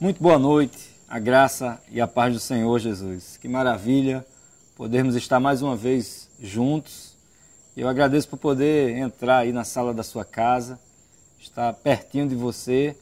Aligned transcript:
Muito 0.00 0.22
boa 0.22 0.38
noite, 0.38 0.96
a 1.06 1.18
graça 1.18 1.78
e 1.90 2.00
a 2.00 2.08
paz 2.08 2.32
do 2.32 2.40
Senhor 2.40 2.78
Jesus. 2.78 3.36
Que 3.36 3.46
maravilha 3.46 4.24
podermos 4.74 5.14
estar 5.14 5.38
mais 5.38 5.60
uma 5.60 5.76
vez 5.76 6.26
juntos. 6.40 7.14
Eu 7.76 7.86
agradeço 7.86 8.26
por 8.26 8.38
poder 8.38 8.96
entrar 8.96 9.40
aí 9.40 9.52
na 9.52 9.62
sala 9.62 9.92
da 9.92 10.02
sua 10.02 10.24
casa, 10.24 10.80
estar 11.38 11.74
pertinho 11.74 12.26
de 12.26 12.34
você 12.34 12.96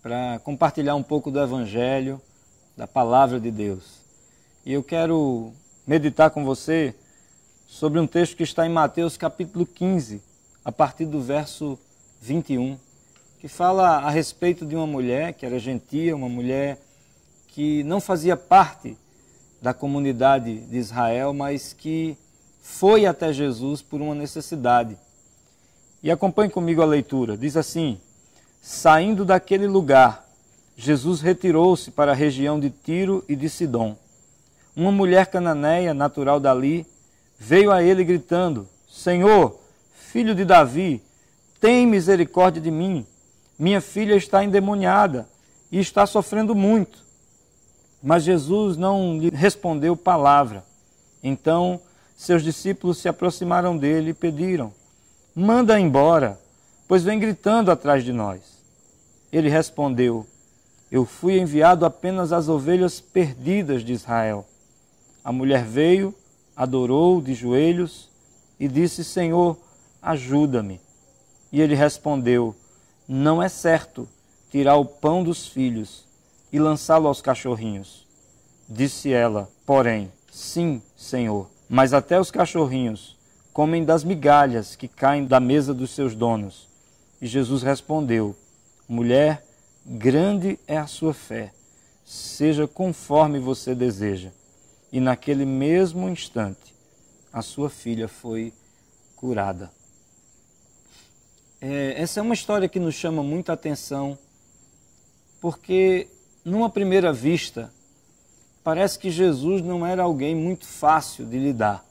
para 0.00 0.38
compartilhar 0.44 0.94
um 0.94 1.02
pouco 1.02 1.32
do 1.32 1.40
Evangelho, 1.40 2.22
da 2.76 2.86
palavra 2.86 3.40
de 3.40 3.50
Deus. 3.50 3.98
E 4.64 4.72
eu 4.72 4.84
quero 4.84 5.52
meditar 5.84 6.30
com 6.30 6.44
você 6.44 6.94
sobre 7.66 7.98
um 7.98 8.06
texto 8.06 8.36
que 8.36 8.44
está 8.44 8.64
em 8.64 8.70
Mateus 8.70 9.16
capítulo 9.16 9.66
15, 9.66 10.22
a 10.64 10.70
partir 10.70 11.06
do 11.06 11.20
verso 11.20 11.76
21 12.20 12.78
que 13.40 13.48
fala 13.48 14.00
a 14.00 14.10
respeito 14.10 14.66
de 14.66 14.76
uma 14.76 14.86
mulher 14.86 15.32
que 15.32 15.46
era 15.46 15.58
gentia, 15.58 16.14
uma 16.14 16.28
mulher 16.28 16.78
que 17.48 17.82
não 17.84 17.98
fazia 17.98 18.36
parte 18.36 18.98
da 19.62 19.72
comunidade 19.72 20.60
de 20.60 20.76
Israel, 20.76 21.32
mas 21.32 21.72
que 21.72 22.18
foi 22.62 23.06
até 23.06 23.32
Jesus 23.32 23.80
por 23.80 24.02
uma 24.02 24.14
necessidade. 24.14 24.94
E 26.02 26.10
acompanhe 26.10 26.50
comigo 26.50 26.82
a 26.82 26.84
leitura. 26.84 27.34
Diz 27.34 27.56
assim: 27.56 27.98
Saindo 28.60 29.24
daquele 29.24 29.66
lugar, 29.66 30.28
Jesus 30.76 31.22
retirou-se 31.22 31.90
para 31.90 32.12
a 32.12 32.14
região 32.14 32.60
de 32.60 32.68
Tiro 32.68 33.24
e 33.26 33.34
de 33.34 33.48
Sidom. 33.48 33.96
Uma 34.76 34.92
mulher 34.92 35.28
cananeia, 35.28 35.94
natural 35.94 36.38
dali, 36.38 36.86
veio 37.38 37.72
a 37.72 37.82
ele 37.82 38.04
gritando: 38.04 38.68
Senhor, 38.86 39.58
filho 39.94 40.34
de 40.34 40.44
Davi, 40.44 41.02
tem 41.58 41.86
misericórdia 41.86 42.60
de 42.60 42.70
mim. 42.70 43.06
Minha 43.60 43.82
filha 43.82 44.14
está 44.16 44.42
endemoniada 44.42 45.28
e 45.70 45.78
está 45.78 46.06
sofrendo 46.06 46.54
muito. 46.54 46.96
Mas 48.02 48.22
Jesus 48.22 48.78
não 48.78 49.18
lhe 49.18 49.28
respondeu 49.28 49.94
palavra. 49.94 50.64
Então 51.22 51.78
seus 52.16 52.42
discípulos 52.42 52.96
se 52.96 53.06
aproximaram 53.06 53.76
dele 53.76 54.12
e 54.12 54.14
pediram: 54.14 54.72
Manda 55.36 55.78
embora, 55.78 56.40
pois 56.88 57.04
vem 57.04 57.18
gritando 57.18 57.70
atrás 57.70 58.02
de 58.02 58.14
nós. 58.14 58.40
Ele 59.30 59.50
respondeu: 59.50 60.26
Eu 60.90 61.04
fui 61.04 61.38
enviado 61.38 61.84
apenas 61.84 62.32
às 62.32 62.48
ovelhas 62.48 62.98
perdidas 62.98 63.84
de 63.84 63.92
Israel. 63.92 64.46
A 65.22 65.30
mulher 65.30 65.66
veio, 65.66 66.14
adorou 66.56 67.20
de 67.20 67.34
joelhos 67.34 68.08
e 68.58 68.66
disse: 68.66 69.04
Senhor, 69.04 69.58
ajuda-me. 70.00 70.80
E 71.52 71.60
ele 71.60 71.74
respondeu: 71.74 72.56
não 73.12 73.42
é 73.42 73.48
certo 73.48 74.08
tirar 74.52 74.76
o 74.76 74.84
pão 74.84 75.24
dos 75.24 75.48
filhos 75.48 76.04
e 76.52 76.60
lançá-lo 76.60 77.08
aos 77.08 77.20
cachorrinhos. 77.20 78.06
Disse 78.68 79.12
ela, 79.12 79.50
porém, 79.66 80.12
sim, 80.30 80.80
Senhor, 80.96 81.50
mas 81.68 81.92
até 81.92 82.20
os 82.20 82.30
cachorrinhos 82.30 83.16
comem 83.52 83.84
das 83.84 84.04
migalhas 84.04 84.76
que 84.76 84.86
caem 84.86 85.24
da 85.26 85.40
mesa 85.40 85.74
dos 85.74 85.90
seus 85.90 86.14
donos. 86.14 86.68
E 87.20 87.26
Jesus 87.26 87.64
respondeu: 87.64 88.36
Mulher, 88.88 89.44
grande 89.84 90.56
é 90.64 90.78
a 90.78 90.86
sua 90.86 91.12
fé, 91.12 91.52
seja 92.04 92.68
conforme 92.68 93.40
você 93.40 93.74
deseja. 93.74 94.30
E 94.92 95.00
naquele 95.00 95.44
mesmo 95.44 96.08
instante, 96.08 96.72
a 97.32 97.42
sua 97.42 97.68
filha 97.68 98.06
foi 98.06 98.52
curada. 99.16 99.79
É, 101.60 102.00
essa 102.00 102.20
é 102.20 102.22
uma 102.22 102.32
história 102.32 102.68
que 102.68 102.80
nos 102.80 102.94
chama 102.94 103.22
muita 103.22 103.52
atenção, 103.52 104.18
porque, 105.42 106.08
numa 106.42 106.70
primeira 106.70 107.12
vista, 107.12 107.70
parece 108.64 108.98
que 108.98 109.10
Jesus 109.10 109.60
não 109.60 109.84
era 109.84 110.02
alguém 110.02 110.34
muito 110.34 110.64
fácil 110.64 111.26
de 111.26 111.38
lidar. 111.38 111.84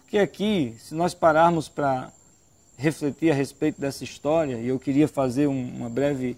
Porque 0.00 0.18
aqui, 0.18 0.74
se 0.80 0.96
nós 0.96 1.14
pararmos 1.14 1.68
para 1.68 2.12
refletir 2.76 3.30
a 3.30 3.34
respeito 3.34 3.80
dessa 3.80 4.02
história, 4.02 4.56
e 4.56 4.66
eu 4.66 4.80
queria 4.80 5.06
fazer 5.06 5.46
uma 5.46 5.88
breve 5.88 6.36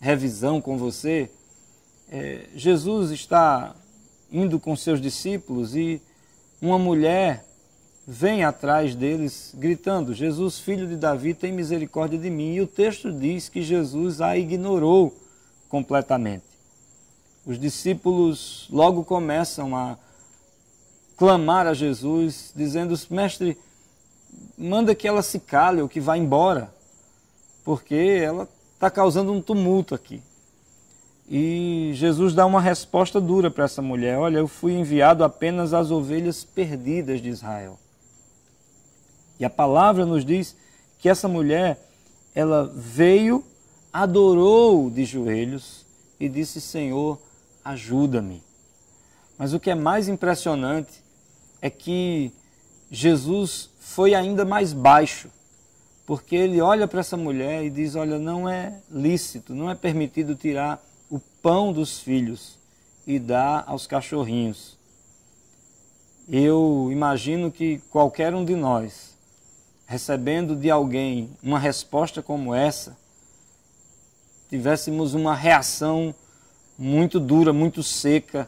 revisão 0.00 0.60
com 0.60 0.76
você, 0.76 1.30
é, 2.10 2.46
Jesus 2.56 3.12
está 3.12 3.76
indo 4.32 4.58
com 4.58 4.74
seus 4.74 5.00
discípulos 5.00 5.76
e 5.76 6.02
uma 6.60 6.78
mulher 6.78 7.44
vem 8.10 8.42
atrás 8.42 8.94
deles 8.94 9.52
gritando: 9.54 10.14
Jesus, 10.14 10.58
filho 10.58 10.88
de 10.88 10.96
Davi, 10.96 11.34
tem 11.34 11.52
misericórdia 11.52 12.18
de 12.18 12.30
mim. 12.30 12.54
E 12.54 12.62
o 12.62 12.66
texto 12.66 13.12
diz 13.12 13.50
que 13.50 13.60
Jesus 13.60 14.22
a 14.22 14.34
ignorou 14.34 15.14
completamente. 15.68 16.44
Os 17.44 17.58
discípulos 17.58 18.66
logo 18.70 19.04
começam 19.04 19.76
a 19.76 19.98
clamar 21.18 21.66
a 21.66 21.74
Jesus, 21.74 22.50
dizendo: 22.56 22.98
Mestre, 23.10 23.58
manda 24.56 24.94
que 24.94 25.06
ela 25.06 25.20
se 25.20 25.38
cale 25.38 25.82
ou 25.82 25.88
que 25.88 26.00
vá 26.00 26.16
embora, 26.16 26.72
porque 27.62 27.94
ela 27.94 28.48
está 28.72 28.90
causando 28.90 29.32
um 29.32 29.42
tumulto 29.42 29.94
aqui. 29.94 30.22
E 31.28 31.90
Jesus 31.92 32.32
dá 32.32 32.46
uma 32.46 32.60
resposta 32.60 33.20
dura 33.20 33.50
para 33.50 33.66
essa 33.66 33.82
mulher: 33.82 34.16
Olha, 34.16 34.38
eu 34.38 34.48
fui 34.48 34.72
enviado 34.72 35.22
apenas 35.22 35.74
às 35.74 35.90
ovelhas 35.90 36.42
perdidas 36.42 37.20
de 37.20 37.28
Israel. 37.28 37.78
E 39.38 39.44
a 39.44 39.50
palavra 39.50 40.04
nos 40.04 40.24
diz 40.24 40.56
que 40.98 41.08
essa 41.08 41.28
mulher, 41.28 41.78
ela 42.34 42.70
veio, 42.74 43.44
adorou 43.92 44.90
de 44.90 45.04
joelhos 45.04 45.86
e 46.18 46.28
disse: 46.28 46.60
Senhor, 46.60 47.18
ajuda-me. 47.64 48.42
Mas 49.38 49.52
o 49.52 49.60
que 49.60 49.70
é 49.70 49.74
mais 49.74 50.08
impressionante 50.08 51.02
é 51.62 51.70
que 51.70 52.32
Jesus 52.90 53.70
foi 53.78 54.14
ainda 54.14 54.44
mais 54.44 54.72
baixo, 54.72 55.30
porque 56.04 56.34
ele 56.34 56.60
olha 56.60 56.88
para 56.88 57.00
essa 57.00 57.16
mulher 57.16 57.64
e 57.64 57.70
diz: 57.70 57.94
Olha, 57.94 58.18
não 58.18 58.48
é 58.48 58.80
lícito, 58.90 59.54
não 59.54 59.70
é 59.70 59.74
permitido 59.74 60.34
tirar 60.34 60.82
o 61.08 61.20
pão 61.40 61.72
dos 61.72 62.00
filhos 62.00 62.58
e 63.06 63.18
dar 63.18 63.64
aos 63.66 63.86
cachorrinhos. 63.86 64.76
Eu 66.28 66.88
imagino 66.90 67.50
que 67.50 67.78
qualquer 67.90 68.34
um 68.34 68.44
de 68.44 68.54
nós 68.54 69.07
recebendo 69.88 70.54
de 70.54 70.70
alguém 70.70 71.30
uma 71.42 71.58
resposta 71.58 72.22
como 72.22 72.54
essa, 72.54 72.94
tivéssemos 74.50 75.14
uma 75.14 75.34
reação 75.34 76.14
muito 76.78 77.18
dura, 77.18 77.54
muito 77.54 77.82
seca, 77.82 78.46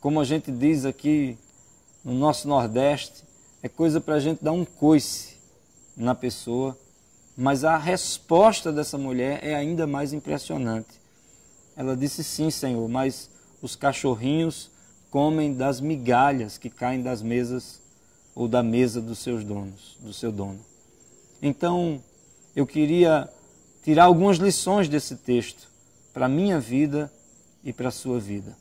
como 0.00 0.20
a 0.20 0.24
gente 0.24 0.52
diz 0.52 0.84
aqui 0.84 1.36
no 2.04 2.14
nosso 2.14 2.46
Nordeste, 2.46 3.24
é 3.64 3.68
coisa 3.68 4.00
para 4.00 4.14
a 4.14 4.20
gente 4.20 4.44
dar 4.44 4.52
um 4.52 4.64
coice 4.64 5.36
na 5.96 6.14
pessoa, 6.14 6.78
mas 7.36 7.64
a 7.64 7.76
resposta 7.76 8.72
dessa 8.72 8.96
mulher 8.96 9.40
é 9.42 9.56
ainda 9.56 9.88
mais 9.88 10.12
impressionante. 10.12 11.00
Ela 11.76 11.96
disse: 11.96 12.22
Sim, 12.22 12.48
Senhor, 12.48 12.88
mas 12.88 13.28
os 13.60 13.74
cachorrinhos 13.74 14.70
comem 15.10 15.52
das 15.52 15.80
migalhas 15.80 16.58
que 16.58 16.70
caem 16.70 17.02
das 17.02 17.22
mesas 17.22 17.80
ou 18.34 18.48
da 18.48 18.62
mesa 18.62 19.00
dos 19.00 19.18
seus 19.18 19.44
donos, 19.44 19.96
do 20.00 20.12
seu 20.12 20.32
dono. 20.32 20.58
Então, 21.40 22.02
eu 22.56 22.66
queria 22.66 23.28
tirar 23.82 24.04
algumas 24.04 24.38
lições 24.38 24.88
desse 24.88 25.16
texto 25.16 25.68
para 26.12 26.26
a 26.26 26.28
minha 26.28 26.58
vida 26.58 27.12
e 27.62 27.72
para 27.72 27.88
a 27.88 27.92
sua 27.92 28.18
vida. 28.18 28.56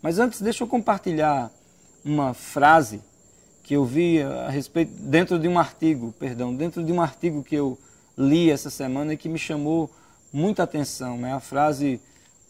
Mas 0.00 0.18
antes, 0.18 0.40
deixa 0.40 0.64
eu 0.64 0.68
compartilhar 0.68 1.50
uma 2.04 2.32
frase 2.32 3.00
que 3.62 3.74
eu 3.74 3.84
vi 3.84 4.22
a 4.22 4.48
respeito 4.48 4.92
dentro 4.92 5.38
de 5.38 5.46
um 5.46 5.58
artigo, 5.58 6.14
perdão, 6.18 6.54
dentro 6.54 6.82
de 6.82 6.92
um 6.92 7.00
artigo 7.00 7.42
que 7.42 7.54
eu 7.54 7.78
li 8.16 8.50
essa 8.50 8.70
semana 8.70 9.12
e 9.12 9.16
que 9.16 9.28
me 9.28 9.38
chamou 9.38 9.90
muita 10.32 10.62
atenção. 10.62 11.24
É 11.26 11.32
a 11.32 11.40
frase 11.40 12.00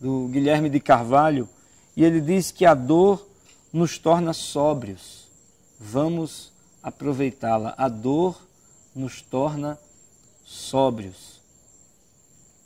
do 0.00 0.28
Guilherme 0.28 0.70
de 0.70 0.80
Carvalho 0.80 1.48
e 1.96 2.04
ele 2.04 2.20
diz 2.20 2.50
que 2.50 2.64
a 2.64 2.74
dor 2.74 3.26
nos 3.72 3.98
torna 3.98 4.32
sóbrios 4.32 5.19
vamos 5.80 6.52
aproveitá-la. 6.82 7.74
A 7.78 7.88
dor 7.88 8.38
nos 8.94 9.22
torna 9.22 9.78
sóbrios. 10.44 11.40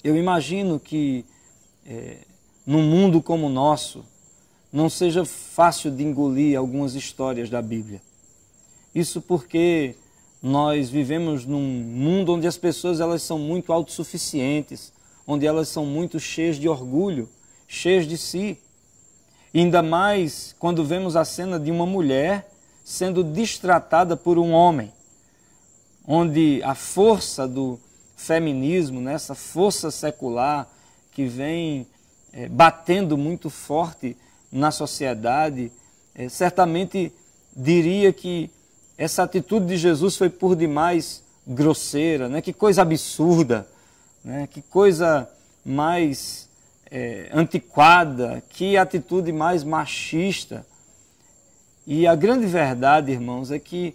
Eu 0.02 0.16
imagino 0.16 0.80
que 0.80 1.24
é, 1.86 2.18
num 2.66 2.82
mundo 2.82 3.22
como 3.22 3.46
o 3.46 3.50
nosso, 3.50 4.04
não 4.72 4.90
seja 4.90 5.24
fácil 5.24 5.90
de 5.90 6.02
engolir 6.02 6.58
algumas 6.58 6.94
histórias 6.94 7.48
da 7.48 7.62
Bíblia. 7.62 8.02
Isso 8.92 9.22
porque 9.22 9.94
nós 10.42 10.90
vivemos 10.90 11.46
num 11.46 11.62
mundo 11.62 12.32
onde 12.32 12.46
as 12.46 12.56
pessoas 12.56 13.00
elas 13.00 13.22
são 13.22 13.38
muito 13.38 13.72
autossuficientes, 13.72 14.92
onde 15.26 15.46
elas 15.46 15.68
são 15.68 15.86
muito 15.86 16.18
cheias 16.18 16.56
de 16.56 16.68
orgulho, 16.68 17.28
cheias 17.68 18.06
de 18.06 18.18
si. 18.18 18.58
E 19.52 19.60
ainda 19.60 19.82
mais 19.82 20.54
quando 20.58 20.84
vemos 20.84 21.16
a 21.16 21.24
cena 21.24 21.58
de 21.58 21.70
uma 21.70 21.86
mulher 21.86 22.53
sendo 22.84 23.24
distratada 23.24 24.16
por 24.16 24.38
um 24.38 24.52
homem, 24.52 24.92
onde 26.06 26.62
a 26.62 26.74
força 26.74 27.48
do 27.48 27.80
feminismo, 28.14 29.00
né, 29.00 29.18
força 29.18 29.90
secular 29.90 30.68
que 31.10 31.24
vem 31.24 31.86
é, 32.32 32.48
batendo 32.48 33.16
muito 33.16 33.48
forte 33.48 34.16
na 34.52 34.70
sociedade, 34.70 35.72
é, 36.14 36.28
certamente 36.28 37.12
diria 37.56 38.12
que 38.12 38.50
essa 38.96 39.22
atitude 39.22 39.66
de 39.66 39.76
Jesus 39.76 40.16
foi 40.16 40.28
por 40.28 40.54
demais 40.54 41.22
grosseira, 41.46 42.28
né? 42.28 42.40
que 42.40 42.52
coisa 42.52 42.82
absurda, 42.82 43.66
né? 44.24 44.46
que 44.46 44.62
coisa 44.62 45.28
mais 45.64 46.48
é, 46.90 47.28
antiquada, 47.32 48.42
que 48.50 48.76
atitude 48.76 49.32
mais 49.32 49.64
machista. 49.64 50.66
E 51.86 52.06
a 52.06 52.14
grande 52.14 52.46
verdade, 52.46 53.12
irmãos, 53.12 53.50
é 53.50 53.58
que 53.58 53.94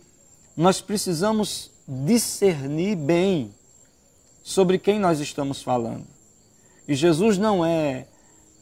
nós 0.55 0.79
precisamos 0.79 1.71
discernir 1.87 2.95
bem 2.95 3.51
sobre 4.43 4.77
quem 4.77 4.99
nós 4.99 5.19
estamos 5.19 5.61
falando. 5.61 6.05
E 6.87 6.93
Jesus 6.93 7.37
não 7.37 7.65
é 7.65 8.05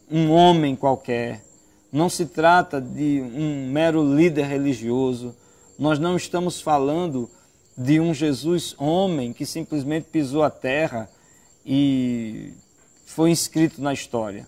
um 0.10 0.32
homem 0.32 0.76
qualquer, 0.76 1.44
não 1.92 2.10
se 2.10 2.26
trata 2.26 2.80
de 2.80 3.22
um 3.22 3.70
mero 3.70 4.16
líder 4.16 4.46
religioso, 4.46 5.36
nós 5.78 6.00
não 6.00 6.16
estamos 6.16 6.62
falando 6.62 7.30
de 7.78 8.00
um 8.00 8.14
Jesus 8.14 8.76
homem 8.78 9.34
que 9.34 9.46
simplesmente 9.46 10.08
pisou 10.12 10.44
a 10.44 10.50
terra 10.50 11.10
e 11.66 12.54
foi 13.06 13.30
inscrito 13.30 13.82
na 13.82 13.94
história. 13.94 14.48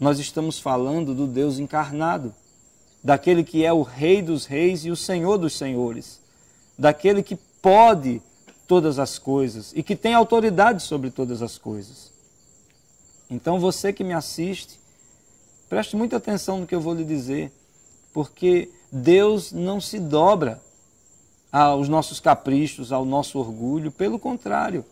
Nós 0.00 0.18
estamos 0.18 0.58
falando 0.58 1.14
do 1.14 1.26
Deus 1.26 1.58
encarnado, 1.58 2.34
daquele 3.02 3.44
que 3.44 3.64
é 3.64 3.72
o 3.72 3.82
Rei 3.82 4.20
dos 4.22 4.46
Reis 4.46 4.84
e 4.84 4.90
o 4.90 4.96
Senhor 4.96 5.38
dos 5.38 5.56
Senhores, 5.56 6.20
daquele 6.78 7.22
que 7.22 7.36
pode 7.62 8.22
todas 8.66 8.98
as 8.98 9.18
coisas 9.18 9.72
e 9.74 9.82
que 9.82 9.96
tem 9.96 10.14
autoridade 10.14 10.82
sobre 10.82 11.10
todas 11.10 11.42
as 11.42 11.56
coisas. 11.56 12.12
Então 13.30 13.58
você 13.58 13.92
que 13.92 14.04
me 14.04 14.12
assiste, 14.12 14.78
preste 15.68 15.96
muita 15.96 16.16
atenção 16.16 16.58
no 16.58 16.66
que 16.66 16.74
eu 16.74 16.80
vou 16.80 16.94
lhe 16.94 17.04
dizer, 17.04 17.52
porque 18.12 18.70
Deus 18.90 19.52
não 19.52 19.80
se 19.80 19.98
dobra 19.98 20.60
aos 21.50 21.88
nossos 21.88 22.20
caprichos, 22.20 22.92
ao 22.92 23.04
nosso 23.04 23.38
orgulho, 23.38 23.90
pelo 23.90 24.18
contrário. 24.18 24.84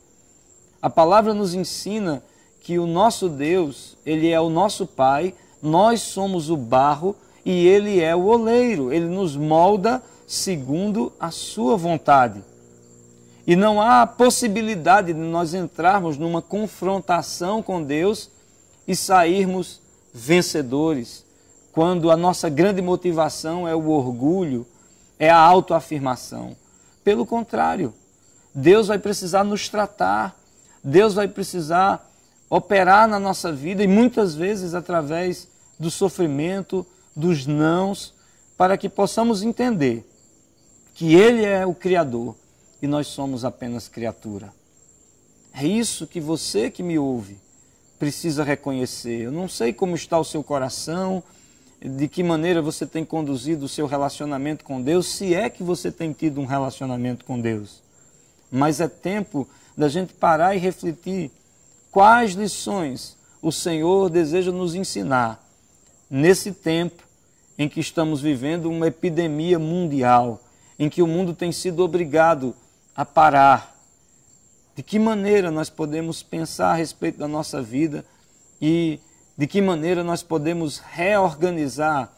A 0.80 0.88
palavra 0.88 1.34
nos 1.34 1.54
ensina 1.54 2.22
que 2.60 2.78
o 2.78 2.86
nosso 2.86 3.28
Deus, 3.28 3.96
ele 4.04 4.30
é 4.30 4.40
o 4.40 4.50
nosso 4.50 4.86
Pai, 4.86 5.34
nós 5.62 6.00
somos 6.00 6.50
o 6.50 6.56
barro 6.56 7.16
e 7.46 7.64
ele 7.68 8.00
é 8.00 8.14
o 8.16 8.24
oleiro, 8.24 8.92
ele 8.92 9.06
nos 9.06 9.36
molda 9.36 10.02
segundo 10.26 11.12
a 11.20 11.30
sua 11.30 11.76
vontade. 11.76 12.42
E 13.46 13.54
não 13.54 13.80
há 13.80 14.04
possibilidade 14.04 15.12
de 15.12 15.20
nós 15.20 15.54
entrarmos 15.54 16.18
numa 16.18 16.42
confrontação 16.42 17.62
com 17.62 17.80
Deus 17.80 18.28
e 18.88 18.96
sairmos 18.96 19.80
vencedores, 20.12 21.24
quando 21.70 22.10
a 22.10 22.16
nossa 22.16 22.48
grande 22.48 22.82
motivação 22.82 23.68
é 23.68 23.76
o 23.76 23.90
orgulho, 23.90 24.66
é 25.16 25.30
a 25.30 25.38
autoafirmação. 25.38 26.56
Pelo 27.04 27.24
contrário, 27.24 27.94
Deus 28.52 28.88
vai 28.88 28.98
precisar 28.98 29.44
nos 29.44 29.68
tratar, 29.68 30.36
Deus 30.82 31.14
vai 31.14 31.28
precisar 31.28 32.10
operar 32.50 33.06
na 33.06 33.20
nossa 33.20 33.52
vida 33.52 33.84
e 33.84 33.86
muitas 33.86 34.34
vezes 34.34 34.74
através 34.74 35.46
do 35.78 35.92
sofrimento, 35.92 36.84
dos 37.16 37.46
nãos, 37.46 38.12
para 38.56 38.76
que 38.76 38.88
possamos 38.88 39.42
entender 39.42 40.06
que 40.94 41.14
Ele 41.14 41.44
é 41.44 41.64
o 41.64 41.74
Criador 41.74 42.36
e 42.80 42.86
nós 42.86 43.06
somos 43.06 43.44
apenas 43.44 43.88
criatura. 43.88 44.52
É 45.54 45.66
isso 45.66 46.06
que 46.06 46.20
você 46.20 46.70
que 46.70 46.82
me 46.82 46.98
ouve 46.98 47.38
precisa 47.98 48.44
reconhecer. 48.44 49.22
Eu 49.22 49.32
não 49.32 49.48
sei 49.48 49.72
como 49.72 49.94
está 49.94 50.18
o 50.18 50.24
seu 50.24 50.44
coração, 50.44 51.22
de 51.80 52.08
que 52.08 52.22
maneira 52.22 52.60
você 52.60 52.86
tem 52.86 53.04
conduzido 53.04 53.64
o 53.64 53.68
seu 53.68 53.86
relacionamento 53.86 54.64
com 54.64 54.82
Deus, 54.82 55.06
se 55.06 55.34
é 55.34 55.48
que 55.48 55.62
você 55.62 55.90
tem 55.90 56.12
tido 56.12 56.40
um 56.40 56.46
relacionamento 56.46 57.24
com 57.24 57.40
Deus. 57.40 57.82
Mas 58.50 58.80
é 58.80 58.88
tempo 58.88 59.48
da 59.76 59.88
gente 59.88 60.12
parar 60.12 60.54
e 60.54 60.58
refletir 60.58 61.30
quais 61.90 62.32
lições 62.32 63.16
o 63.40 63.52
Senhor 63.52 64.08
deseja 64.08 64.50
nos 64.50 64.74
ensinar 64.74 65.42
nesse 66.10 66.52
tempo 66.52 67.05
em 67.58 67.68
que 67.68 67.80
estamos 67.80 68.20
vivendo 68.20 68.70
uma 68.70 68.86
epidemia 68.86 69.58
mundial, 69.58 70.40
em 70.78 70.88
que 70.88 71.02
o 71.02 71.06
mundo 71.06 71.34
tem 71.34 71.50
sido 71.52 71.82
obrigado 71.82 72.54
a 72.94 73.04
parar. 73.04 73.74
De 74.74 74.82
que 74.82 74.98
maneira 74.98 75.50
nós 75.50 75.70
podemos 75.70 76.22
pensar 76.22 76.72
a 76.72 76.74
respeito 76.74 77.18
da 77.18 77.26
nossa 77.26 77.62
vida 77.62 78.04
e 78.60 79.00
de 79.36 79.46
que 79.46 79.60
maneira 79.60 80.04
nós 80.04 80.22
podemos 80.22 80.78
reorganizar 80.78 82.12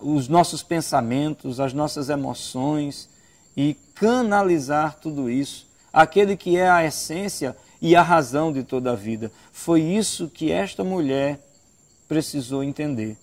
os 0.00 0.28
nossos 0.28 0.62
pensamentos, 0.62 1.60
as 1.60 1.72
nossas 1.72 2.08
emoções 2.08 3.08
e 3.56 3.74
canalizar 3.94 4.98
tudo 5.00 5.30
isso, 5.30 5.66
aquele 5.92 6.36
que 6.36 6.56
é 6.56 6.68
a 6.68 6.84
essência 6.84 7.56
e 7.80 7.96
a 7.96 8.02
razão 8.02 8.52
de 8.52 8.62
toda 8.62 8.92
a 8.92 8.96
vida. 8.96 9.30
Foi 9.52 9.80
isso 9.80 10.28
que 10.28 10.50
esta 10.50 10.84
mulher 10.84 11.40
precisou 12.08 12.62
entender. 12.62 13.16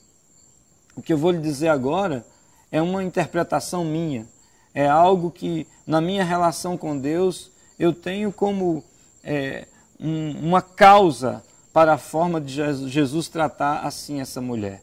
O 0.96 1.02
que 1.02 1.12
eu 1.12 1.18
vou 1.18 1.32
lhe 1.32 1.40
dizer 1.40 1.70
agora 1.70 2.26
é 2.72 2.82
uma 2.82 3.04
interpretação 3.04 3.84
minha, 3.84 4.28
é 4.74 4.88
algo 4.88 5.30
que 5.30 5.68
na 5.86 6.02
minha 6.02 6.24
relação 6.24 6.78
com 6.78 6.98
Deus 6.98 7.52
eu 7.78 7.94
tenho 7.94 8.32
como 8.32 8.84
é, 9.24 9.68
um, 10.00 10.32
uma 10.48 10.62
causa 10.62 11.44
para 11.72 11.94
a 11.94 11.98
forma 11.98 12.40
de 12.40 12.54
Jesus 12.90 13.28
tratar 13.28 13.80
assim 13.80 14.22
essa 14.22 14.40
mulher. 14.40 14.82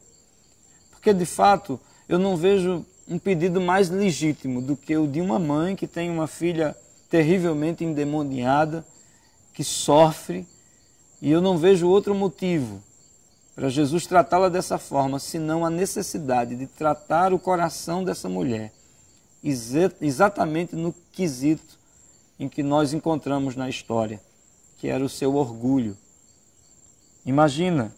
Porque 0.90 1.12
de 1.12 1.26
fato 1.26 1.80
eu 2.08 2.18
não 2.18 2.36
vejo 2.36 2.84
um 3.08 3.18
pedido 3.18 3.60
mais 3.60 3.88
legítimo 3.88 4.60
do 4.60 4.76
que 4.76 4.96
o 4.96 5.06
de 5.06 5.20
uma 5.20 5.38
mãe 5.38 5.74
que 5.74 5.86
tem 5.86 6.10
uma 6.10 6.26
filha 6.26 6.76
terrivelmente 7.08 7.84
endemoniada, 7.84 8.84
que 9.52 9.64
sofre, 9.64 10.46
e 11.20 11.30
eu 11.30 11.40
não 11.40 11.58
vejo 11.58 11.88
outro 11.88 12.14
motivo 12.14 12.80
para 13.60 13.68
Jesus 13.68 14.06
tratá-la 14.06 14.48
dessa 14.48 14.78
forma, 14.78 15.18
senão 15.18 15.66
a 15.66 15.68
necessidade 15.68 16.56
de 16.56 16.66
tratar 16.66 17.30
o 17.34 17.38
coração 17.38 18.02
dessa 18.02 18.26
mulher 18.26 18.72
exatamente 20.00 20.74
no 20.74 20.94
quesito 21.12 21.78
em 22.38 22.48
que 22.48 22.62
nós 22.62 22.94
encontramos 22.94 23.56
na 23.56 23.68
história, 23.68 24.18
que 24.78 24.88
era 24.88 25.04
o 25.04 25.10
seu 25.10 25.34
orgulho. 25.34 25.94
Imagina, 27.26 27.94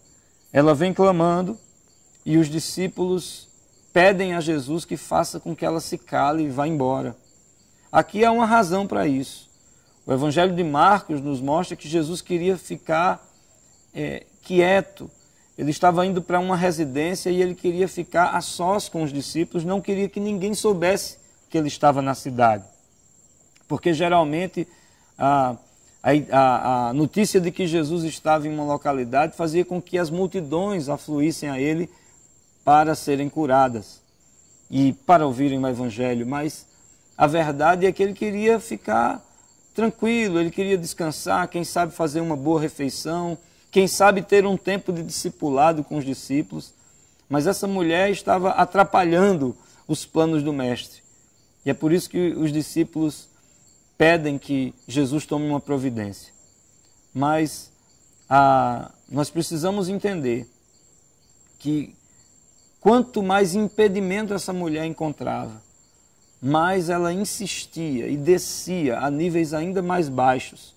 ela 0.51 0.75
vem 0.75 0.93
clamando 0.93 1.57
e 2.25 2.37
os 2.37 2.49
discípulos 2.49 3.47
pedem 3.93 4.33
a 4.33 4.41
Jesus 4.41 4.83
que 4.83 4.97
faça 4.97 5.39
com 5.39 5.55
que 5.55 5.65
ela 5.65 5.79
se 5.79 5.97
cale 5.97 6.43
e 6.43 6.49
vá 6.49 6.67
embora. 6.67 7.15
Aqui 7.89 8.25
há 8.25 8.33
uma 8.33 8.45
razão 8.45 8.85
para 8.85 9.07
isso. 9.07 9.49
O 10.05 10.11
Evangelho 10.11 10.53
de 10.53 10.63
Marcos 10.65 11.21
nos 11.21 11.39
mostra 11.39 11.77
que 11.77 11.87
Jesus 11.87 12.21
queria 12.21 12.57
ficar 12.57 13.25
é, 13.93 14.25
quieto. 14.41 15.09
Ele 15.57 15.69
estava 15.69 16.05
indo 16.05 16.21
para 16.21 16.39
uma 16.39 16.57
residência 16.57 17.29
e 17.29 17.41
ele 17.41 17.53
queria 17.53 17.87
ficar 17.87 18.35
a 18.35 18.41
sós 18.41 18.89
com 18.89 19.03
os 19.03 19.13
discípulos, 19.13 19.63
não 19.63 19.79
queria 19.79 20.09
que 20.09 20.19
ninguém 20.19 20.53
soubesse 20.53 21.17
que 21.49 21.57
ele 21.57 21.67
estava 21.67 22.01
na 22.01 22.15
cidade. 22.15 22.63
Porque 23.67 23.93
geralmente 23.93 24.67
a, 25.17 25.55
a, 26.01 26.89
a 26.89 26.93
notícia 26.93 27.39
de 27.39 27.51
que 27.51 27.67
Jesus 27.67 28.03
estava 28.03 28.47
em 28.47 28.53
uma 28.53 28.63
localidade 28.63 29.35
fazia 29.35 29.63
com 29.63 29.81
que 29.81 29.97
as 29.97 30.09
multidões 30.09 30.89
afluíssem 30.89 31.49
a 31.49 31.59
ele 31.59 31.89
para 32.65 32.95
serem 32.95 33.29
curadas 33.29 34.01
e 34.71 34.93
para 35.05 35.25
ouvirem 35.25 35.59
o 35.59 35.67
Evangelho. 35.67 36.25
Mas 36.25 36.65
a 37.15 37.27
verdade 37.27 37.85
é 37.85 37.91
que 37.91 38.01
ele 38.01 38.13
queria 38.13 38.59
ficar 38.59 39.23
tranquilo, 39.73 40.39
ele 40.39 40.51
queria 40.51 40.77
descansar, 40.77 41.47
quem 41.47 41.63
sabe 41.63 41.93
fazer 41.93 42.21
uma 42.21 42.35
boa 42.35 42.59
refeição, 42.59 43.37
quem 43.73 43.87
sabe 43.87 44.21
ter 44.21 44.45
um 44.45 44.55
tempo 44.55 44.93
de 44.93 45.01
discipulado 45.01 45.83
com 45.83 45.97
os 45.97 46.05
discípulos. 46.05 46.71
Mas 47.27 47.47
essa 47.47 47.65
mulher 47.65 48.11
estava 48.11 48.51
atrapalhando 48.51 49.57
os 49.87 50.05
planos 50.05 50.43
do 50.43 50.53
Mestre. 50.53 51.01
E 51.65 51.71
é 51.71 51.73
por 51.73 51.91
isso 51.91 52.07
que 52.07 52.33
os 52.33 52.53
discípulos 52.53 53.27
pedem 53.97 54.37
que 54.37 54.75
Jesus 54.87 55.25
tome 55.25 55.49
uma 55.49 55.59
providência. 55.59 56.31
Mas 57.11 57.71
ah, 58.29 58.91
nós 59.09 59.31
precisamos 59.31 59.89
entender 59.89 60.47
que 61.57 61.95
quanto 62.79 63.23
mais 63.23 63.55
impedimento 63.55 64.35
essa 64.35 64.53
mulher 64.53 64.85
encontrava, 64.85 65.59
mais 66.39 66.89
ela 66.89 67.11
insistia 67.11 68.07
e 68.07 68.17
descia 68.17 68.99
a 68.99 69.09
níveis 69.09 69.51
ainda 69.51 69.81
mais 69.81 70.09
baixos 70.09 70.73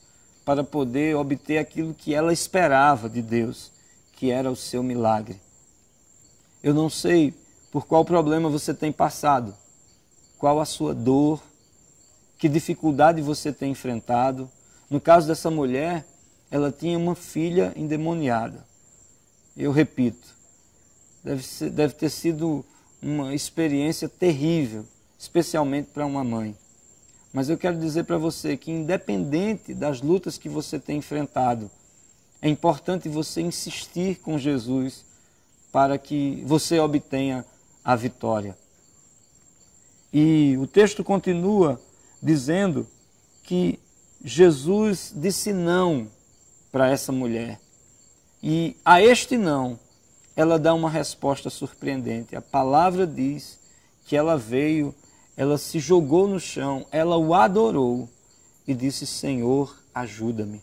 para 0.47 0.63
poder 0.63 1.17
obter 1.17 1.59
aquilo 1.59 1.93
que 1.93 2.15
ela 2.15 2.33
esperava 2.33 3.11
de 3.11 3.21
Deus, 3.21 3.73
que 4.13 4.31
era 4.31 4.49
o 4.49 4.55
seu 4.55 4.81
milagre. 4.81 5.41
Eu 6.63 6.73
não 6.73 6.89
sei 6.89 7.35
por 7.73 7.85
qual 7.85 8.05
problema 8.05 8.49
você 8.49 8.73
tem 8.73 8.93
passado, 8.93 9.53
qual 10.39 10.61
a 10.61 10.65
sua 10.65 10.95
dor, 10.95 11.43
que 12.39 12.49
dificuldade 12.49 13.21
você 13.21 13.53
tem 13.53 13.73
enfrentado. 13.73 14.49
No 14.89 15.01
caso 15.01 15.27
dessa 15.27 15.51
mulher, 15.51 16.07
ela 16.49 16.71
tinha 16.71 16.97
uma 16.97 17.17
filha 17.17 17.73
endemoniada. 17.75 18.65
Eu 19.57 19.73
repito, 19.73 20.29
deve, 21.25 21.43
ser, 21.43 21.71
deve 21.71 21.95
ter 21.95 22.09
sido 22.09 22.65
uma 23.03 23.35
experiência 23.35 24.09
terrível, 24.09 24.87
especialmente 25.19 25.89
para 25.93 26.07
uma 26.07 26.23
mãe. 26.23 26.57
Mas 27.37 27.51
eu 27.51 27.59
quero 27.59 27.79
dizer 27.79 28.05
para 28.05 28.17
você 28.17 28.57
que, 28.57 28.71
independente 28.71 29.75
das 29.75 30.01
lutas 30.01 30.39
que 30.39 30.49
você 30.49 30.79
tem 30.79 30.97
enfrentado, 30.97 31.71
é 32.41 32.49
importante 32.49 33.11
você 33.11 33.43
insistir 33.43 34.21
com 34.21 34.39
Jesus 34.39 35.05
para 35.71 35.99
que 35.99 36.43
você 36.47 36.81
obtenha 36.81 37.45
a 37.85 37.95
vitória. 37.95 38.57
E 40.11 40.57
o 40.59 40.67
texto 40.67 41.05
continua 41.05 41.79
dizendo 42.23 42.87
que 43.43 43.79
Jesus 44.25 45.13
disse 45.15 45.53
não 45.53 46.09
para 46.73 46.89
essa 46.89 47.13
mulher. 47.13 47.61
E 48.43 48.79
a 48.83 49.03
este 49.03 49.37
não, 49.37 49.79
ela 50.35 50.59
dá 50.59 50.73
uma 50.73 50.89
resposta 50.89 51.51
surpreendente. 51.51 52.35
A 52.35 52.41
palavra 52.41 53.07
diz 53.07 53.59
que 54.07 54.17
ela 54.17 54.39
veio, 54.39 54.95
ela 55.37 55.59
se 55.59 55.79
jogou 55.79 56.27
no 56.27 56.41
chão, 56.41 56.87
ela 56.91 57.17
o 57.17 57.35
adorou 57.35 58.09
e 58.67 58.75
disse: 58.75 59.07
Senhor, 59.07 59.77
ajuda-me. 59.95 60.63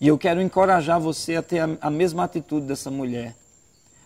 E 0.00 0.06
eu 0.06 0.16
quero 0.16 0.40
encorajar 0.40 1.00
você 1.00 1.36
a 1.36 1.42
ter 1.42 1.78
a, 1.80 1.90
mesma 1.90 2.24
atitude 2.24 2.66
dessa 2.66 2.90
mulher, 2.90 3.34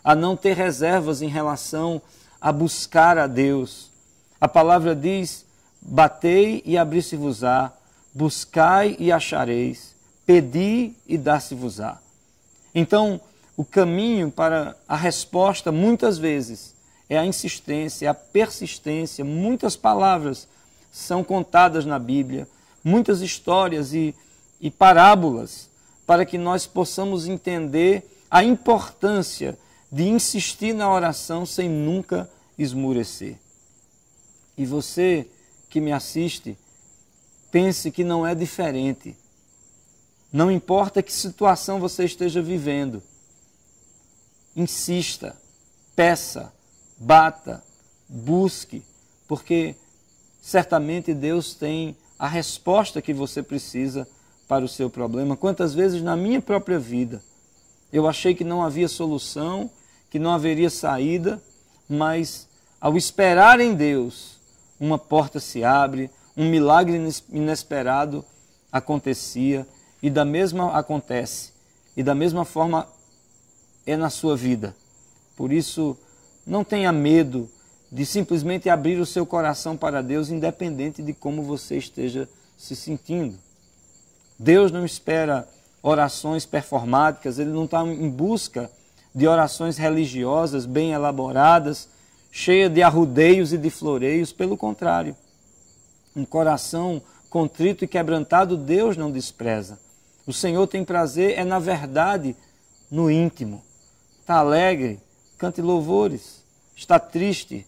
a 0.02 0.14
não 0.14 0.37
ter 0.37 0.56
reservas 0.56 1.20
em 1.20 1.28
relação 1.28 2.00
a 2.40 2.50
buscar 2.50 3.18
a 3.18 3.26
Deus. 3.26 3.90
A 4.40 4.49
palavra 4.49 4.96
diz: 4.96 5.44
Batei 5.80 6.62
e 6.64 6.78
abri-se-vos-á, 6.78 7.70
buscai 8.14 8.96
e 8.99 9.12
achareis, 9.12 9.94
pedi 10.25 10.94
e 11.06 11.18
dar-se-vos-á. 11.18 11.99
Então, 12.75 13.20
o 13.54 13.64
caminho 13.64 14.30
para 14.30 14.75
a 14.88 14.96
resposta, 14.96 15.70
muitas 15.70 16.16
vezes, 16.16 16.75
é 17.12 17.19
a 17.19 17.26
insistência, 17.26 18.07
é 18.07 18.09
a 18.09 18.14
persistência. 18.14 19.23
Muitas 19.23 19.76
palavras 19.76 20.49
são 20.90 21.23
contadas 21.23 21.85
na 21.85 21.99
Bíblia, 21.99 22.49
muitas 22.83 23.21
histórias 23.21 23.92
e, 23.92 24.14
e 24.59 24.71
parábolas, 24.71 25.69
para 26.07 26.25
que 26.25 26.38
nós 26.38 26.66
possamos 26.66 27.26
entender 27.26 28.25
a 28.31 28.42
importância 28.42 29.59
de 29.90 30.04
insistir 30.04 30.73
na 30.73 30.90
oração 30.90 31.45
sem 31.45 31.69
nunca 31.69 32.31
esmurecer. 32.59 33.38
E 34.57 34.64
você 34.64 35.28
que 35.69 35.83
me 35.83 35.92
assiste, 35.92 36.57
pense 37.50 37.90
que 37.90 38.04
não 38.04 38.26
é 38.26 38.35
diferente. 38.35 39.14
Não 40.33 40.50
importa 40.50 41.02
que 41.02 41.12
situação 41.12 41.78
você 41.78 42.04
esteja 42.04 42.40
vivendo, 42.40 43.02
insista, 44.57 45.37
peça, 45.95 46.50
bata, 47.02 47.62
busque, 48.09 48.85
porque 49.26 49.75
certamente 50.40 51.12
Deus 51.12 51.54
tem 51.54 51.97
a 52.18 52.28
resposta 52.28 53.02
que 53.02 53.12
você 53.12 53.42
precisa 53.42 54.06
para 54.47 54.64
o 54.64 54.68
seu 54.68 54.88
problema. 54.88 55.37
Quantas 55.37 55.75
vezes 55.75 56.00
na 56.00 56.16
minha 56.16 56.40
própria 56.40 56.78
vida 56.78 57.23
eu 57.92 58.06
achei 58.06 58.35
que 58.35 58.44
não 58.44 58.62
havia 58.62 58.88
solução, 58.88 59.71
que 60.11 60.18
não 60.18 60.30
haveria 60.30 60.71
saída, 60.71 61.42
mas 61.88 62.49
ao 62.80 62.97
esperar 62.97 63.61
em 63.61 63.75
Deus, 63.75 64.38
uma 64.78 64.99
porta 64.99 65.40
se 65.40 65.64
abre, 65.64 66.11
um 66.37 66.49
milagre 66.49 67.00
inesperado 67.30 68.25
acontecia 68.71 69.66
e 70.02 70.09
da 70.09 70.25
mesma 70.25 70.73
acontece 70.78 71.52
e 71.97 72.02
da 72.02 72.14
mesma 72.14 72.44
forma 72.44 72.88
é 73.85 73.97
na 73.97 74.09
sua 74.09 74.37
vida. 74.37 74.75
Por 75.37 75.52
isso, 75.52 75.97
não 76.46 76.64
tenha 76.64 76.92
medo 76.92 77.49
de 77.90 78.06
simplesmente 78.06 78.70
abrir 78.70 78.99
o 78.99 79.06
seu 79.06 79.26
coração 79.26 79.76
para 79.76 80.02
Deus, 80.02 80.30
independente 80.30 81.02
de 81.02 81.12
como 81.12 81.42
você 81.42 81.76
esteja 81.76 82.28
se 82.56 82.75
sentindo. 82.75 83.38
Deus 84.38 84.72
não 84.72 84.84
espera 84.84 85.46
orações 85.82 86.46
performáticas, 86.46 87.38
Ele 87.38 87.50
não 87.50 87.64
está 87.64 87.82
em 87.82 88.08
busca 88.08 88.70
de 89.14 89.26
orações 89.26 89.76
religiosas 89.76 90.64
bem 90.64 90.92
elaboradas, 90.92 91.88
cheias 92.30 92.72
de 92.72 92.82
arrudeios 92.82 93.52
e 93.52 93.58
de 93.58 93.68
floreios, 93.68 94.32
pelo 94.32 94.56
contrário. 94.56 95.14
Um 96.16 96.25
coração 96.25 97.02
contrito 97.28 97.84
e 97.84 97.88
quebrantado, 97.88 98.56
Deus 98.56 98.96
não 98.96 99.11
despreza. 99.11 99.78
O 100.26 100.32
Senhor 100.32 100.66
tem 100.66 100.84
prazer, 100.84 101.38
é 101.38 101.44
na 101.44 101.58
verdade, 101.58 102.34
no 102.90 103.11
íntimo. 103.11 103.62
Está 104.20 104.37
alegre, 104.37 105.00
cante 105.42 105.61
louvores. 105.61 106.44
Está 106.76 107.00
triste, 107.00 107.66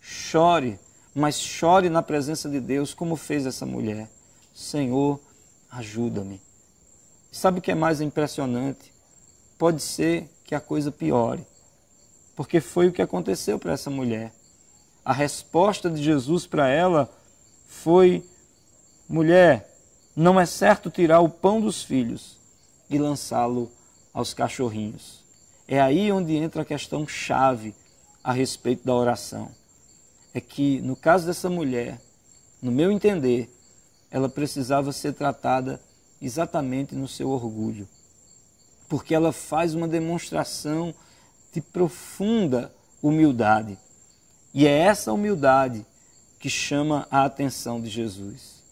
chore, 0.00 0.78
mas 1.12 1.40
chore 1.40 1.90
na 1.90 2.00
presença 2.00 2.48
de 2.48 2.60
Deus, 2.60 2.94
como 2.94 3.16
fez 3.16 3.44
essa 3.46 3.66
mulher. 3.66 4.08
Senhor, 4.54 5.18
ajuda-me. 5.68 6.40
Sabe 7.32 7.58
o 7.58 7.62
que 7.62 7.72
é 7.72 7.74
mais 7.74 8.00
impressionante? 8.00 8.92
Pode 9.58 9.82
ser 9.82 10.30
que 10.44 10.54
a 10.54 10.60
coisa 10.60 10.92
piore, 10.92 11.44
porque 12.36 12.60
foi 12.60 12.86
o 12.86 12.92
que 12.92 13.02
aconteceu 13.02 13.58
para 13.58 13.72
essa 13.72 13.90
mulher. 13.90 14.32
A 15.04 15.12
resposta 15.12 15.90
de 15.90 16.00
Jesus 16.00 16.46
para 16.46 16.68
ela 16.68 17.12
foi: 17.66 18.24
mulher, 19.08 19.76
não 20.14 20.38
é 20.38 20.46
certo 20.46 20.90
tirar 20.90 21.18
o 21.18 21.28
pão 21.28 21.60
dos 21.60 21.82
filhos 21.82 22.38
e 22.88 22.98
lançá-lo 22.98 23.68
aos 24.14 24.32
cachorrinhos. 24.32 25.25
É 25.68 25.80
aí 25.80 26.12
onde 26.12 26.34
entra 26.36 26.62
a 26.62 26.64
questão 26.64 27.06
chave 27.06 27.74
a 28.22 28.32
respeito 28.32 28.84
da 28.84 28.94
oração. 28.94 29.50
É 30.32 30.40
que, 30.40 30.80
no 30.80 30.94
caso 30.94 31.26
dessa 31.26 31.48
mulher, 31.50 32.00
no 32.62 32.70
meu 32.70 32.92
entender, 32.92 33.50
ela 34.10 34.28
precisava 34.28 34.92
ser 34.92 35.14
tratada 35.14 35.80
exatamente 36.20 36.94
no 36.94 37.08
seu 37.08 37.30
orgulho. 37.30 37.88
Porque 38.88 39.14
ela 39.14 39.32
faz 39.32 39.74
uma 39.74 39.88
demonstração 39.88 40.94
de 41.52 41.60
profunda 41.60 42.72
humildade. 43.02 43.78
E 44.54 44.66
é 44.66 44.78
essa 44.78 45.12
humildade 45.12 45.84
que 46.38 46.48
chama 46.48 47.06
a 47.10 47.24
atenção 47.24 47.80
de 47.80 47.88
Jesus. 47.88 48.62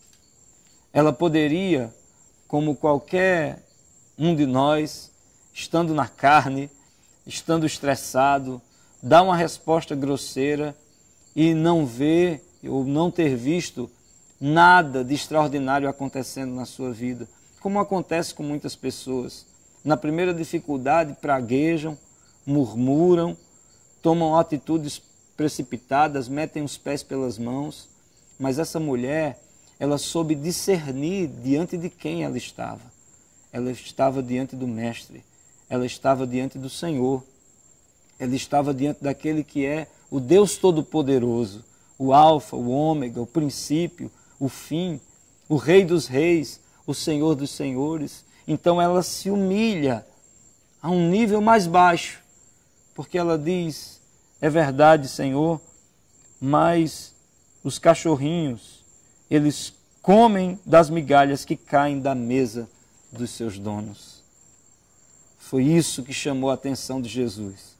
Ela 0.92 1.12
poderia, 1.12 1.92
como 2.46 2.76
qualquer 2.76 3.64
um 4.16 4.34
de 4.34 4.46
nós, 4.46 5.10
estando 5.52 5.92
na 5.92 6.06
carne, 6.06 6.70
estando 7.26 7.66
estressado, 7.66 8.60
dar 9.02 9.22
uma 9.22 9.36
resposta 9.36 9.94
grosseira 9.94 10.76
e 11.34 11.54
não 11.54 11.84
ver 11.86 12.42
ou 12.62 12.84
não 12.84 13.10
ter 13.10 13.36
visto 13.36 13.90
nada 14.40 15.04
de 15.04 15.14
extraordinário 15.14 15.88
acontecendo 15.88 16.54
na 16.54 16.64
sua 16.64 16.92
vida, 16.92 17.28
como 17.60 17.78
acontece 17.78 18.34
com 18.34 18.42
muitas 18.42 18.76
pessoas. 18.76 19.46
Na 19.84 19.96
primeira 19.96 20.32
dificuldade, 20.32 21.16
praguejam, 21.20 21.96
murmuram, 22.46 23.36
tomam 24.02 24.38
atitudes 24.38 25.00
precipitadas, 25.36 26.28
metem 26.28 26.62
os 26.62 26.76
pés 26.76 27.02
pelas 27.02 27.38
mãos, 27.38 27.88
mas 28.38 28.58
essa 28.58 28.78
mulher 28.78 29.40
ela 29.78 29.98
soube 29.98 30.34
discernir 30.34 31.26
diante 31.26 31.76
de 31.76 31.90
quem 31.90 32.22
ela 32.24 32.38
estava. 32.38 32.82
Ela 33.52 33.70
estava 33.70 34.22
diante 34.22 34.56
do 34.56 34.66
Mestre, 34.66 35.24
ela 35.74 35.84
estava 35.84 36.26
diante 36.26 36.58
do 36.58 36.70
Senhor, 36.70 37.22
ela 38.18 38.34
estava 38.34 38.72
diante 38.72 39.02
daquele 39.02 39.42
que 39.42 39.66
é 39.66 39.88
o 40.10 40.20
Deus 40.20 40.56
Todo-Poderoso, 40.56 41.64
o 41.98 42.12
Alfa, 42.12 42.56
o 42.56 42.70
Ômega, 42.70 43.20
o 43.20 43.26
princípio, 43.26 44.10
o 44.38 44.48
fim, 44.48 45.00
o 45.48 45.56
Rei 45.56 45.84
dos 45.84 46.06
Reis, 46.06 46.60
o 46.86 46.94
Senhor 46.94 47.34
dos 47.34 47.50
Senhores. 47.50 48.24
Então 48.46 48.80
ela 48.80 49.02
se 49.02 49.30
humilha 49.30 50.06
a 50.80 50.90
um 50.90 51.08
nível 51.10 51.40
mais 51.40 51.66
baixo, 51.66 52.22
porque 52.94 53.18
ela 53.18 53.36
diz: 53.36 54.00
É 54.40 54.48
verdade, 54.48 55.08
Senhor, 55.08 55.60
mas 56.40 57.14
os 57.62 57.78
cachorrinhos 57.78 58.84
eles 59.30 59.74
comem 60.02 60.58
das 60.64 60.90
migalhas 60.90 61.44
que 61.44 61.56
caem 61.56 61.98
da 61.98 62.14
mesa 62.14 62.68
dos 63.10 63.30
seus 63.30 63.58
donos. 63.58 64.23
Foi 65.54 65.62
isso 65.62 66.02
que 66.02 66.12
chamou 66.12 66.50
a 66.50 66.54
atenção 66.54 67.00
de 67.00 67.08
Jesus. 67.08 67.76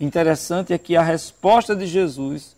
Interessante 0.00 0.72
é 0.72 0.78
que 0.78 0.96
a 0.96 1.02
resposta 1.02 1.76
de 1.76 1.86
Jesus, 1.86 2.56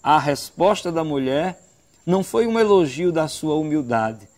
a 0.00 0.16
resposta 0.16 0.92
da 0.92 1.02
mulher, 1.02 1.60
não 2.06 2.22
foi 2.22 2.46
um 2.46 2.56
elogio 2.56 3.10
da 3.10 3.26
sua 3.26 3.56
humildade, 3.56 4.28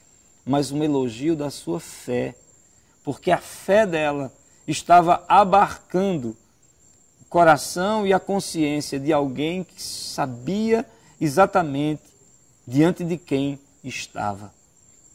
mas 0.43 0.73
um 0.73 0.83
elogio 0.83 1.37
da 1.37 1.51
sua 1.51 1.79
fé, 1.79 2.35
porque 3.05 3.31
a 3.31 3.37
fé 3.37 3.87
dela 3.87 4.33
estava 4.67 5.23
abarcando 5.29 6.35
o 7.21 7.27
coração 7.27 8.07
e 8.07 8.13
a 8.15 8.19
consciência 8.19 8.99
de 8.99 9.13
alguém 9.13 9.65
que 9.65 9.83
sabia 9.83 10.87
exatamente 11.21 12.05
diante 12.67 13.05
de 13.05 13.19
quem 13.19 13.59
estava. 13.85 14.51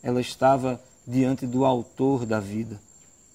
Ela 0.03 0.21
estava 0.21 0.79
diante 1.07 1.47
do 1.47 1.65
Autor 1.65 2.23
da 2.23 2.39
vida. 2.39 2.79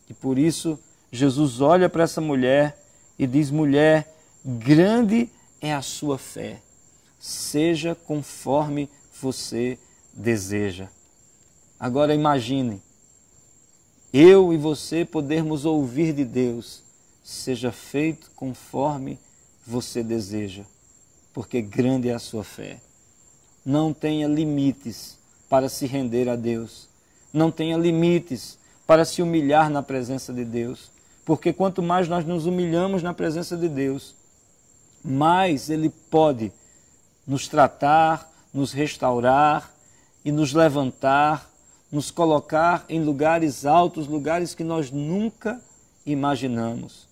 E 0.08 0.14
por 0.14 0.38
isso, 0.38 0.78
Jesus 1.10 1.60
olha 1.60 1.88
para 1.88 2.04
essa 2.04 2.20
mulher 2.20 2.78
e 3.18 3.26
diz: 3.26 3.50
mulher, 3.50 4.14
grande 4.44 5.30
é 5.60 5.72
a 5.72 5.82
sua 5.82 6.18
fé, 6.18 6.60
seja 7.18 7.94
conforme 7.94 8.88
você 9.20 9.78
deseja. 10.12 10.88
Agora 11.78 12.14
imagine, 12.14 12.82
eu 14.12 14.52
e 14.52 14.56
você 14.56 15.04
podermos 15.04 15.64
ouvir 15.64 16.12
de 16.12 16.24
Deus, 16.24 16.82
seja 17.22 17.70
feito 17.70 18.30
conforme 18.34 19.18
você 19.66 20.02
deseja, 20.02 20.64
porque 21.32 21.60
grande 21.60 22.08
é 22.08 22.14
a 22.14 22.18
sua 22.18 22.42
fé. 22.42 22.80
Não 23.64 23.92
tenha 23.92 24.26
limites 24.26 25.18
para 25.48 25.68
se 25.68 25.86
render 25.86 26.28
a 26.28 26.36
Deus. 26.36 26.88
Não 27.32 27.50
tenha 27.50 27.76
limites 27.76 28.58
para 28.86 29.04
se 29.04 29.20
humilhar 29.20 29.68
na 29.68 29.82
presença 29.82 30.32
de 30.32 30.44
Deus. 30.44 30.90
Porque 31.28 31.52
quanto 31.52 31.82
mais 31.82 32.08
nós 32.08 32.24
nos 32.24 32.46
humilhamos 32.46 33.02
na 33.02 33.12
presença 33.12 33.54
de 33.54 33.68
Deus, 33.68 34.14
mais 35.04 35.68
Ele 35.68 35.90
pode 35.90 36.50
nos 37.26 37.46
tratar, 37.46 38.32
nos 38.50 38.72
restaurar 38.72 39.70
e 40.24 40.32
nos 40.32 40.54
levantar, 40.54 41.50
nos 41.92 42.10
colocar 42.10 42.86
em 42.88 43.04
lugares 43.04 43.66
altos, 43.66 44.06
lugares 44.06 44.54
que 44.54 44.64
nós 44.64 44.90
nunca 44.90 45.60
imaginamos. 46.06 47.06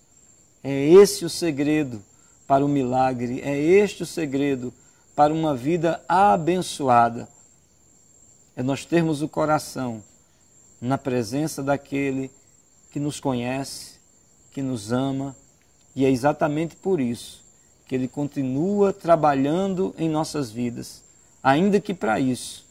É 0.63 0.87
esse 0.87 1.23
o 1.23 1.29
segredo 1.29 2.01
para 2.47 2.65
o 2.65 2.67
milagre, 2.67 3.39
é 3.41 3.55
este 3.55 4.01
o 4.01 4.07
segredo 4.07 4.73
para 5.15 5.31
uma 5.31 5.55
vida 5.55 6.01
abençoada. 6.09 7.29
É 8.55 8.63
nós 8.63 8.83
termos 8.83 9.21
o 9.21 9.29
coração 9.29 10.03
na 10.81 10.97
presença 10.97 11.61
daquele 11.61 12.31
que 12.91 12.99
nos 12.99 13.19
conhece, 13.19 13.96
que 14.57 14.61
nos 14.63 14.91
ama, 14.91 15.35
e 15.95 16.03
é 16.03 16.09
exatamente 16.09 16.75
por 16.75 16.99
isso 16.99 17.43
que 17.85 17.93
ele 17.93 18.07
continua 18.07 18.91
trabalhando 18.91 19.93
em 19.99 20.09
nossas 20.09 20.49
vidas, 20.49 21.03
ainda 21.43 21.79
que 21.79 21.93
para 21.93 22.19
isso 22.19 22.65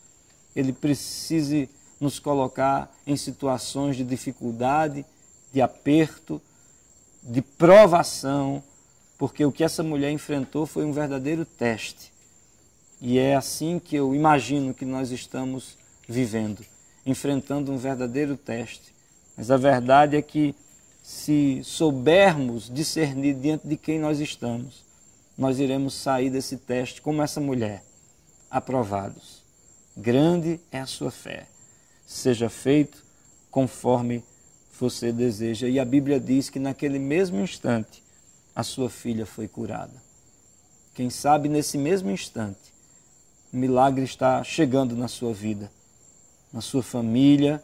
ele 0.57 0.73
precise 0.73 1.71
nos 2.00 2.19
colocar 2.19 2.93
em 3.07 3.16
situações 3.16 3.95
de 3.95 4.02
dificuldade, 4.02 5.07
de 5.52 5.62
aperto, 5.62 6.43
de 7.23 7.40
provação, 7.40 8.61
porque 9.16 9.45
o 9.45 9.52
que 9.52 9.62
essa 9.62 9.85
mulher 9.85 10.11
enfrentou 10.11 10.66
foi 10.66 10.85
um 10.85 10.93
verdadeiro 10.93 11.45
teste. 11.45 12.12
E 13.00 13.16
é 13.16 13.37
assim 13.37 13.78
que 13.78 13.95
eu 13.95 14.12
imagino 14.12 14.75
que 14.75 14.85
nós 14.85 15.12
estamos 15.12 15.78
vivendo, 16.09 16.66
enfrentando 17.07 17.71
um 17.71 17.78
verdadeiro 17.78 18.37
teste. 18.37 18.93
Mas 19.37 19.52
a 19.52 19.57
verdade 19.57 20.16
é 20.16 20.23
que, 20.23 20.52
se 21.07 21.61
soubermos 21.63 22.69
discernir 22.69 23.35
diante 23.35 23.69
de 23.69 23.77
quem 23.77 23.97
nós 23.97 24.19
estamos, 24.19 24.85
nós 25.39 25.61
iremos 25.61 25.95
sair 25.95 26.31
desse 26.31 26.57
teste 26.57 27.01
como 27.01 27.23
essa 27.23 27.41
mulher, 27.41 27.85
aprovados. 28.51 29.45
Grande 29.97 30.59
é 30.73 30.81
a 30.81 30.87
sua 30.87 31.13
fé 31.13 31.47
seja 32.07 32.49
feito 32.49 33.05
conforme 33.51 34.25
você 34.79 35.13
deseja. 35.13 35.69
E 35.69 35.81
a 35.81 35.85
Bíblia 35.85 36.21
diz 36.21 36.49
que 36.49 36.59
naquele 36.59 36.99
mesmo 36.99 37.41
instante 37.41 38.03
a 38.55 38.63
sua 38.63 38.89
filha 38.89 39.27
foi 39.27 39.49
curada. 39.49 40.03
Quem 40.95 41.11
sabe 41.11 41.49
nesse 41.49 41.77
mesmo 41.77 42.11
instante 42.11 42.75
o 43.53 43.57
milagre 43.57 44.05
está 44.05 44.43
chegando 44.43 44.97
na 44.97 45.09
sua 45.09 45.33
vida, 45.33 45.71
na 46.53 46.61
sua 46.61 46.83
família, 46.83 47.63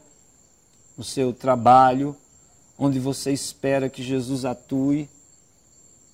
no 0.96 1.04
seu 1.04 1.32
trabalho, 1.32 2.16
onde 2.78 2.98
você 2.98 3.32
espera 3.32 3.88
que 3.88 4.02
Jesus 4.02 4.44
atue, 4.44 5.08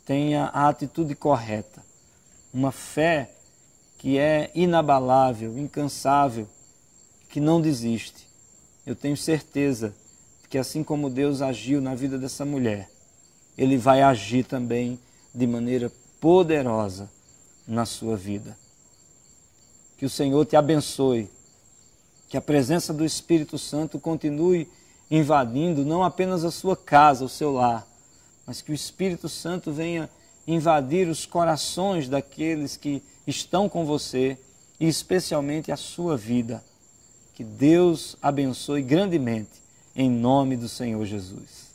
tenha 0.05 0.45
a 0.47 0.69
atitude 0.69 1.15
correta, 1.15 1.83
uma 2.53 2.73
fé 2.73 3.31
que 3.99 4.19
é 4.19 4.51
inabalável, 4.55 5.59
incansável, 5.59 6.49
que 7.29 7.41
não 7.41 7.61
desiste. 7.61 8.27
Eu 8.87 8.97
tenho 8.97 9.17
certeza 9.17 9.95
que 10.49 10.57
assim 10.57 10.83
como 10.83 11.11
Deus 11.11 11.43
agiu 11.43 11.81
na 11.81 11.95
vida 11.95 12.17
dessa 12.17 12.45
mulher, 12.45 12.91
Ele 13.57 13.77
vai 13.77 14.01
agir 14.01 14.45
também 14.45 14.99
de 15.35 15.47
maneira 15.47 15.93
poderosa 16.21 17.11
na 17.67 17.85
sua 17.85 18.17
vida. 18.17 18.57
Que 19.99 20.07
o 20.07 20.11
Senhor 20.11 20.47
te 20.47 20.57
abençoe, 20.57 21.29
que 22.29 22.37
a 22.37 22.41
presença 22.41 22.95
do 22.95 23.05
Espírito 23.05 23.59
Santo 23.59 23.99
continue 23.99 24.69
invadindo 25.11 25.85
não 25.85 26.03
apenas 26.03 26.45
a 26.45 26.51
sua 26.51 26.77
casa, 26.77 27.25
o 27.25 27.29
seu 27.29 27.53
lar, 27.53 27.87
mas 28.47 28.61
que 28.63 28.73
o 28.73 28.75
Espírito 28.75 29.29
Santo 29.29 29.73
venha 29.73 30.09
invadir 30.47 31.09
os 31.09 31.27
corações 31.27 32.09
daqueles 32.09 32.77
que 32.77 33.03
estão 33.27 33.69
com 33.69 33.85
você 33.85 34.39
e 34.81 34.89
especialmente 34.89 35.71
a 35.71 35.77
sua 35.77 36.17
vida. 36.17 36.65
Que 37.35 37.45
Deus 37.45 38.17
abençoe 38.23 38.83
grandemente, 38.83 39.63
em 39.95 40.11
nome 40.11 40.57
do 40.57 40.69
Senhor 40.69 41.05
Jesus. 41.05 41.68